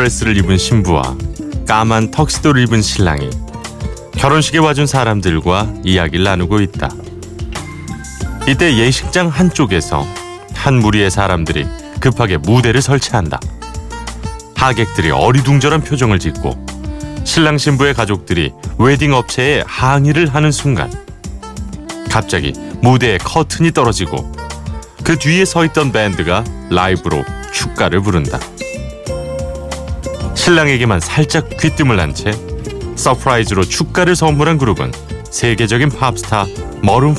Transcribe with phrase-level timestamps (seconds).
[0.00, 1.14] 드레스를 입은 신부와
[1.68, 3.28] 까만 턱시도를 입은 신랑이
[4.16, 6.88] 결혼식에 와준 사람들과 이야기를 나누고 있다.
[8.48, 10.06] 이때 예식장 한쪽에서
[10.54, 11.66] 한 무리의 사람들이
[12.00, 13.40] 급하게 무대를 설치한다.
[14.56, 16.66] 하객들이 어리둥절한 표정을 짓고
[17.24, 20.90] 신랑 신부의 가족들이 웨딩 업체에 항의를 하는 순간
[22.08, 24.32] 갑자기 무대에 커튼이 떨어지고
[25.04, 28.38] 그 뒤에 서 있던 밴드가 라이브로 축가를 부른다.
[30.50, 32.32] 신랑에게만 살짝 귀띔을 한 채
[32.96, 34.90] surprise로 축가를 선물한 그룹은
[35.30, 36.44] 세계적인 팝스타
[36.82, 37.16] Maroon 5.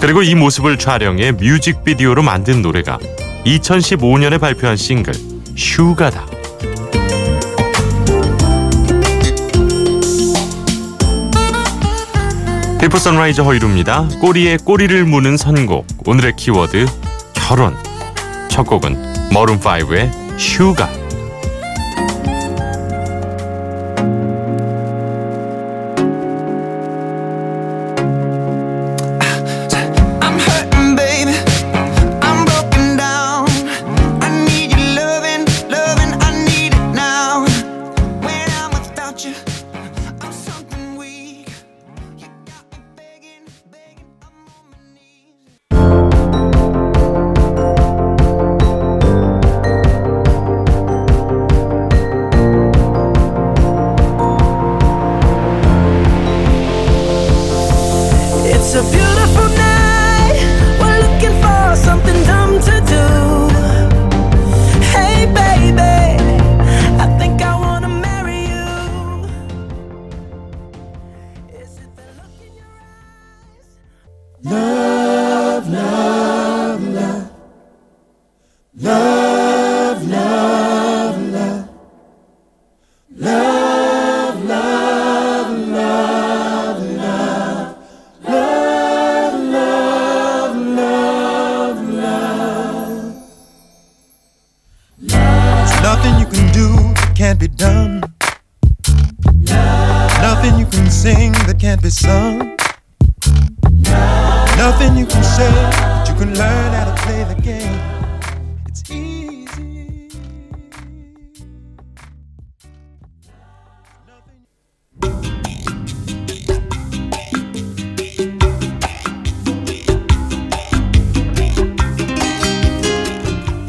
[0.00, 2.98] 그리고 이 모습을 촬영해 뮤직비디오로 만든 노래가
[3.44, 5.12] 2015년에 발표한 싱글
[5.56, 6.26] Sugar다.
[12.80, 14.06] 피프 선라이저 허이루입니다.
[14.20, 15.88] 꼬리에 꼬리를 무는 선곡.
[16.06, 16.86] 오늘의 키워드
[17.34, 17.76] 결혼.
[18.48, 21.07] 첫 곡은 머룬5의 슈가.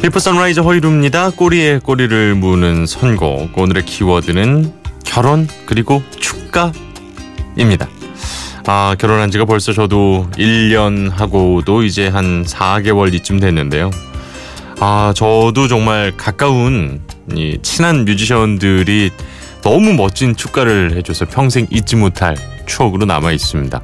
[0.02, 1.32] 피프 선라이저 허이루입니다.
[1.32, 3.58] 꼬리에 꼬리를 무는 선곡.
[3.58, 4.72] 오늘의 키워드는
[5.04, 7.90] 결혼 그리고 축가입니다.
[8.66, 13.92] 아, 결혼한 지가 벌써 저도 1년 하고도 이제 한 4개월 이쯤 됐는데요.
[14.80, 17.02] 아, 저도 정말 가까운
[17.36, 19.12] 이 친한 뮤지션들이
[19.64, 23.84] 너무 멋진 축가를 해줘서 평생 잊지 못할 추억으로 남아 있습니다.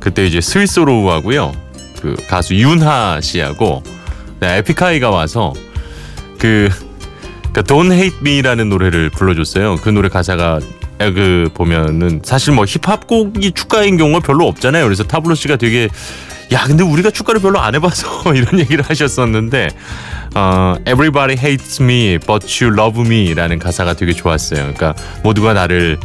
[0.00, 1.52] 그때 이제 스위스로우하고요.
[2.02, 3.82] 그 가수 윤하 씨하고
[4.40, 5.52] 네, 에픽하이가 와서
[6.38, 6.68] 그
[7.52, 9.76] 그러니까 Don't Hate Me라는 노래를 불러줬어요.
[9.76, 10.60] 그 노래 가사가
[10.98, 14.84] 그 보면은 사실 뭐 힙합 곡이 축가인 경우가 별로 없잖아요.
[14.84, 15.88] 그래서 타블로 씨가 되게
[16.52, 19.68] 야 근데 우리가 축가를 별로 안 해봐서 이런 얘기를 하셨었는데
[20.34, 24.60] 어, Everybody hates me, but you love me라는 가사가 되게 좋았어요.
[24.60, 25.98] 그러니까 모두가 나를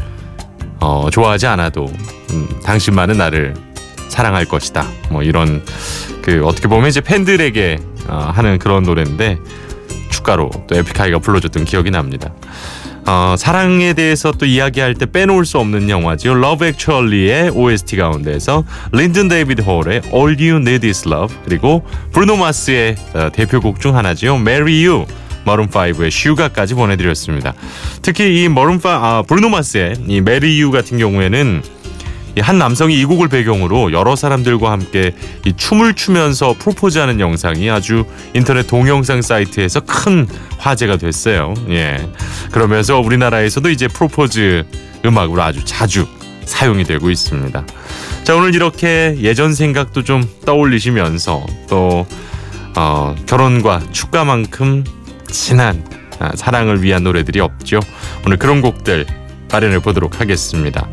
[0.79, 1.91] 어, 좋아하지 않아도
[2.31, 3.53] 음, 당신만은 나를
[4.07, 4.87] 사랑할 것이다.
[5.09, 5.63] 뭐 이런
[6.21, 9.37] 그 어떻게 보면 이제 팬들에게 어, 하는 그런 노래인데
[10.09, 12.33] 축가로 또 에픽하이가 불러줬던 기억이 납니다.
[13.07, 16.37] 어, 사랑에 대해서 또 이야기할 때 빼놓을 수 없는 영화죠.
[16.37, 22.95] Love Actually의 OST 가운데서 린든 데이비드 홀의 All You Need Is Love 그리고 브루노 마스의
[23.13, 24.35] 어, 대표곡 중 하나죠.
[24.35, 25.05] Marry You
[25.43, 27.55] Maroon 5의 Sugar까지 보내드렸습니다.
[28.03, 31.80] 특히 이 머룬 5, 아, 브루노 마스의 이 Marry You 같은 경우에는 이
[32.39, 35.13] 한 남성이 이 곡을 배경으로 여러 사람들과 함께
[35.45, 41.53] 이 춤을 추면서 프로포즈하는 영상이 아주 인터넷 동영상 사이트에서 큰 화제가 됐어요.
[41.69, 41.97] 예.
[42.51, 44.63] 그러면서 우리나라에서도 이제 프로포즈
[45.05, 46.07] 음악으로 아주 자주
[46.45, 47.65] 사용이 되고 있습니다.
[48.23, 52.05] 자 오늘 이렇게 예전 생각도 좀 떠올리시면서 또
[52.75, 54.83] 어, 결혼과 축가만큼
[55.27, 55.83] 진한
[56.19, 57.79] 아, 사랑을 위한 노래들이 없죠.
[58.25, 59.05] 오늘 그런 곡들
[59.51, 60.87] 마련해 보도록 하겠습니다.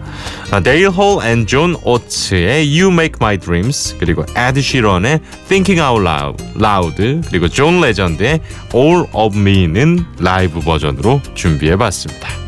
[0.51, 6.07] 아, Daryl Hall and John Oates의 You Make My Dreams 그리고 에드 시런의 Thinking Out
[6.07, 8.41] Loud, Loud 그리고 존 레전드의
[8.75, 12.48] All of Me는 라이브 버전으로 준비해 봤습니다.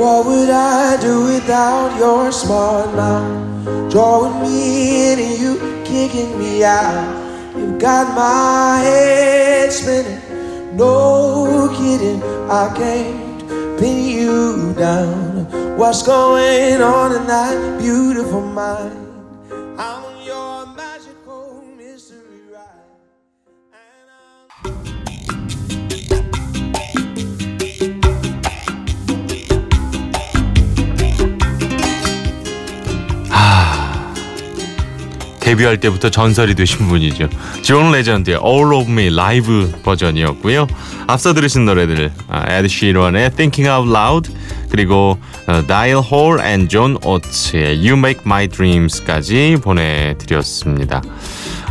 [0.00, 3.92] What would I do without your smart mouth?
[3.92, 7.52] Drawing me in and you kicking me out.
[7.54, 10.22] You've got my head spinning.
[10.74, 15.76] No kidding, I can't pin you down.
[15.76, 18.99] What's going on in that beautiful mind?
[35.50, 37.28] 데뷔할 때부터 전설이 되신 분이죠.
[37.62, 40.68] 존 레전드의 All of Me 라이브 버전이었고요.
[41.08, 42.12] 앞서 들으신 노래들
[42.48, 44.32] 에드 시런의 Thinking Out Loud
[44.70, 45.18] 그리고
[45.48, 51.02] 어, Daryl Hall and John Oates의 You Make My Dreams까지 보내드렸습니다.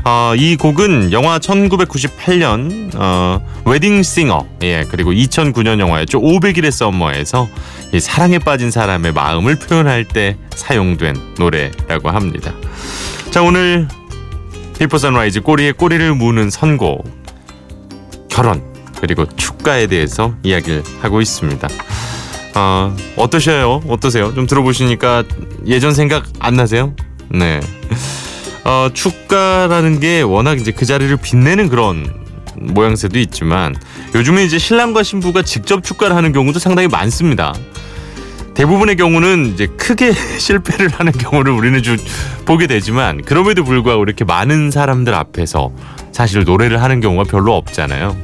[0.04, 7.48] 어, 이 곡은 영화 1998년 어, Wedding Singer 예 그리고 2009년 영화였죠 500일의 썸머에서
[7.94, 12.54] 이 사랑에 빠진 사람의 마음을 표현할 때 사용된 노래라고 합니다.
[13.32, 13.88] 자 오늘
[14.80, 17.08] 비포 선라이즈 꼬리에 꼬리를 무는 선곡
[18.28, 18.64] 결혼
[19.00, 21.68] 그리고 축가에 대해서 이야기를 하고 있습니다.
[22.56, 23.82] 어, 어떠셔요?
[23.88, 24.34] 어떠세요?
[24.34, 25.24] 좀 들어보시니까
[25.68, 26.96] 예전 생각 안 나세요?
[27.30, 27.62] 네.
[28.66, 32.12] 어, 축가라는 게 워낙 이제 그 자리를 빛내는 그런
[32.56, 33.76] 모양새도 있지만
[34.16, 37.54] 요즘에 이제 신랑과 신부가 직접 축가를 하는 경우도 상당히 많습니다.
[38.60, 41.96] 대부분의 경우는 이제 크게 실패를 하는 경우를 우리는 좀
[42.44, 45.72] 보게 되지만 그럼에도 불구하고 이렇게 많은 사람들 앞에서
[46.12, 48.18] 사실 노래를 하는 경우가 별로 없잖아요.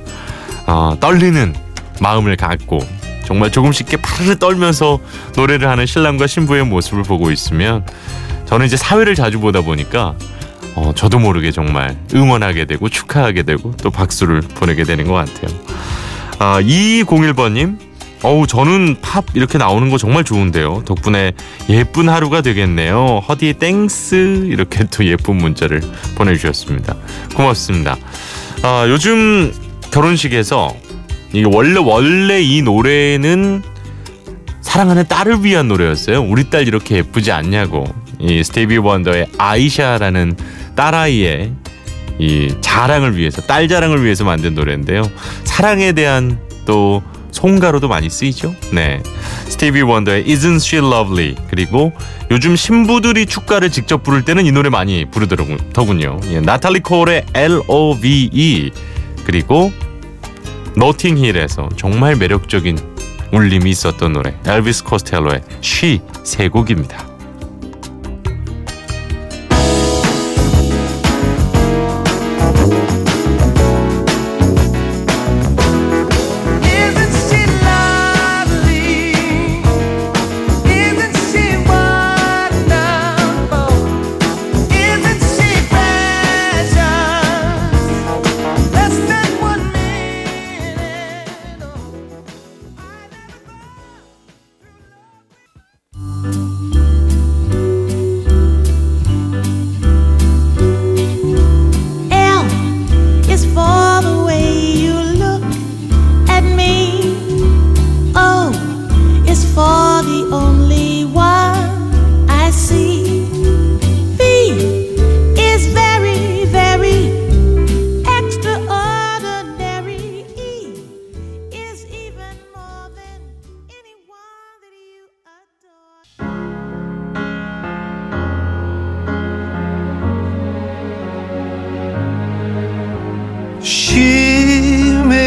[0.67, 1.55] 어, 떨리는
[2.01, 2.79] 마음을 갖고
[3.23, 4.99] 정말 조금씩 이렇게 파르르 떨면서
[5.37, 7.85] 노래를 하는 신랑과 신부의 모습을 보고 있으면
[8.45, 10.15] 저는 이제 사회를 자주 보다 보니까
[10.75, 15.57] 어, 저도 모르게 정말 응원하게 되고 축하하게 되고 또 박수를 보내게 되는 것 같아요.
[16.39, 17.94] 아, 2201번님,
[18.25, 20.81] 어우, 저는 팝 이렇게 나오는 거 정말 좋은데요.
[20.85, 21.33] 덕분에
[21.69, 23.21] 예쁜 하루가 되겠네요.
[23.27, 25.81] 허디 thanks 이렇게 또 예쁜 문자를
[26.15, 26.95] 보내주셨습니다.
[27.35, 27.95] 고맙습니다.
[28.63, 29.53] 아, 요즘
[29.91, 30.75] 결혼식에서
[31.33, 33.61] 이게 원래 원래 이 노래는
[34.61, 36.23] 사랑하는 딸을 위한 노래였어요.
[36.23, 37.85] 우리 딸 이렇게 예쁘지 않냐고.
[38.17, 40.35] 이 스티비 원더의 아이샤라는
[40.75, 41.53] 딸아이의
[42.17, 45.03] 이 자랑을 위해서 딸 자랑을 위해서 만든 노래인데요.
[45.43, 47.03] 사랑에 대한 또
[47.35, 48.55] 송가로도 많이 쓰이죠.
[48.71, 49.03] 네.
[49.49, 51.91] 스티비 원더의 Isn't She Lovely 그리고
[52.31, 56.19] 요즘 신부들이 축가를 직접 부를 때는 이 노래 많이 부르더군요.
[56.31, 58.71] 예, 나탈리 콜의 L.O.V.E
[59.25, 59.71] 그리고
[60.77, 62.77] 노팅 힐에서 정말 매력적인
[63.31, 67.14] 울림이 있었던 노래 엘비스 코스텔로의 She 세 곡입니다.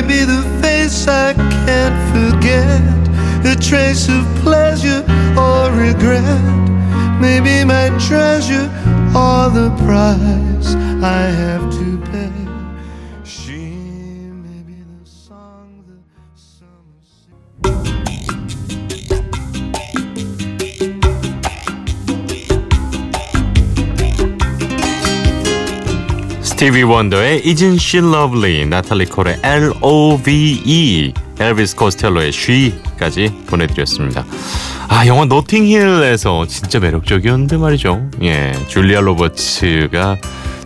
[0.09, 2.81] Be the face I can't forget,
[3.45, 5.05] a trace of pleasure
[5.37, 6.65] or regret.
[7.21, 8.69] Maybe my treasure
[9.15, 10.69] or the price
[11.05, 11.78] I have to
[26.59, 34.27] 스티비 원더의 Isn't She Lovely, 나탈리 콜의 L.O.V.E, 엘비스 코스텔로의 She까지 보내드렸습니다.
[34.89, 38.11] 아 영화 노팅힐에서 진짜 매력적이었는데 말이죠.
[38.23, 40.17] 예, 줄리아 로버츠가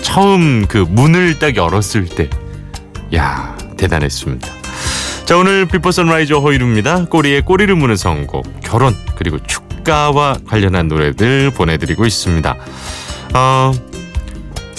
[0.00, 2.30] 처음 그 문을 딱 열었을 때,
[3.14, 4.48] 야 대단했습니다.
[5.26, 7.04] 자 오늘 비포 선라이즈 허일후입니다.
[7.04, 12.56] 꼬리에 꼬리를 무는 선곡, 결혼 그리고 축가와 관련한 노래들 보내드리고 있습니다.
[13.34, 13.72] 어,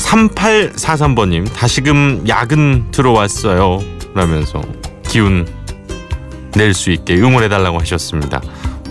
[0.04, 3.80] 3843번님 다시금 야근 들어왔어요
[4.14, 4.62] 라면서
[5.08, 5.48] 기운
[6.56, 8.40] 낼 수 있게 응원해달라고 하셨습니다.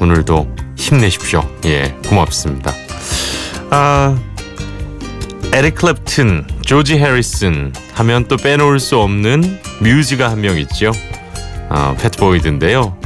[0.00, 1.48] 오늘도 힘내십시오.
[1.64, 2.72] 예, 고맙습니다.
[3.70, 4.18] 아,
[5.52, 10.90] 에릭 클랩튼, 조지 해리슨 하면 또 빼놓을 수 없는 뮤즈가 한 명 있죠.
[11.68, 12.96] 아, 패티 보이드인데요.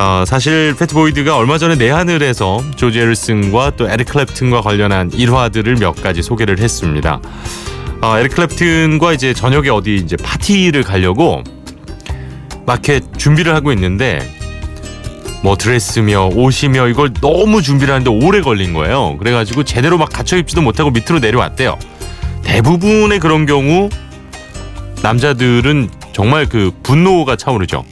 [0.00, 5.76] 어, 사실 패티 보이드가 얼마 전에 내한을 해서 조지 해리슨과 또 에릭 클랩튼과 관련한 일화들을
[5.76, 7.20] 몇 가지 소개를 했습니다.
[8.00, 11.44] 어, 에릭 클랩튼과 이제 저녁에 어디 이제 파티를 가려고
[12.64, 14.26] 마켓 준비를 하고 있는데
[15.42, 19.18] 뭐 드레스며 옷이며 이걸 너무 준비를 하는데 오래 걸린 거예요.
[19.18, 21.78] 그래가지고 제대로 막 갖춰 입지도 못하고 밑으로 내려왔대요.
[22.42, 23.90] 대부분의 그런 경우
[25.02, 27.84] 남자들은 정말 그 분노가 차오르죠.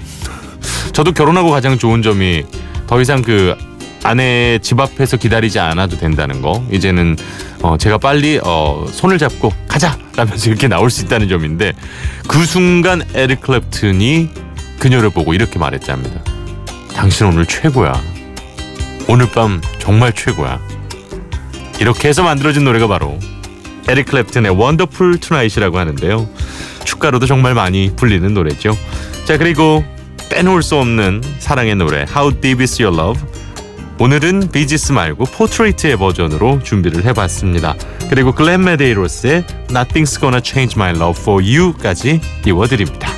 [0.99, 2.43] 저도 결혼하고 가장 좋은 점이
[2.89, 3.55] 더 이상 그
[4.03, 6.67] 아내 집 앞에서 기다리지 않아도 된다는 거.
[6.73, 7.15] 이제는
[7.63, 11.73] 어 제가 빨리 어 손을 잡고 가자 라면서 이렇게 나올 수 있다는 점인데
[12.27, 14.29] 그 순간 에릭 클랩튼이
[14.81, 16.21] 그녀를 보고 이렇게 말했답니다.
[16.97, 17.93] 당신 오늘 최고야.
[19.07, 20.59] 오늘 밤 정말 최고야.
[21.79, 23.21] 이렇게 해서 만들어진 노래가 바로
[23.87, 26.29] 에릭 클랩튼의 Wonderful Tonight이라고 하는데요.
[26.83, 28.77] 축가로도 정말 많이 불리는 노래죠.
[29.27, 29.85] 자 그리고
[30.29, 33.23] 빼놓을 수 없는 사랑의 노래 How Deep Is Your Love
[34.01, 37.75] 오늘은 비지스 말고 포트레이트의 버전으로 준비를 해봤습니다.
[38.09, 43.18] 그리고 글렌 메데이로스의 Nothing's Gonna Change My Love For You까지 띄워드립니다.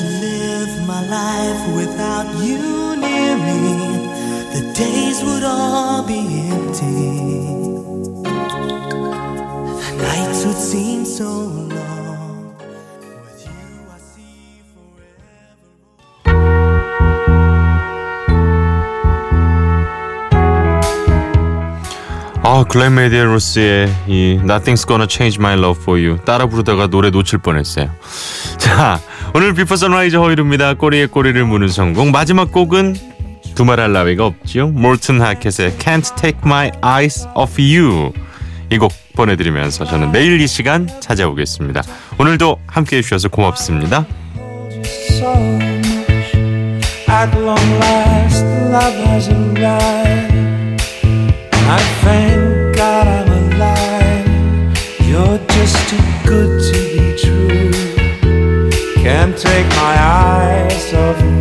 [0.00, 3.60] To live my life without you near me,
[4.54, 7.10] the days would all be empty.
[9.88, 11.69] The nights would seem so long.
[22.60, 27.38] 아 글렌 메데이로스의 이 Nothing's Gonna Change My Love For You 따라 부르다가 노래 놓칠
[27.38, 27.88] 뻔했어요.
[28.58, 29.00] 자
[29.34, 30.74] 오늘 비포 선라이즈 허일후입니다.
[30.74, 32.96] 꼬리에 꼬리를 무는 선곡 마지막 곡은
[33.54, 34.66] 두말할 나위가 없지요.
[34.68, 38.12] 몰튼 하켓의 Can't Take My Eyes Off You
[38.70, 41.82] 이 곡 보내드리면서 저는 내일 이 시간 찾아오겠습니다.
[42.18, 44.04] 오늘도 함께해 주셔서 고맙습니다.
[47.08, 50.30] At long last, love has arrived.
[51.72, 52.49] I thank
[59.40, 61.39] take my eyes off you.